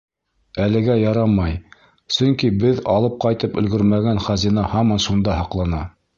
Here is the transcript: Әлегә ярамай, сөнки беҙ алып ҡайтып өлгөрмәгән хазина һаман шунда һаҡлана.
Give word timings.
Әлегә 0.63 0.95
ярамай, 0.99 1.53
сөнки 2.15 2.49
беҙ 2.65 2.81
алып 2.95 3.19
ҡайтып 3.27 3.61
өлгөрмәгән 3.63 4.25
хазина 4.31 4.67
һаман 4.75 5.07
шунда 5.07 5.39
һаҡлана. 5.45 5.87